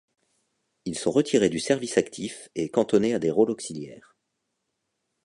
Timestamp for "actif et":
1.99-2.69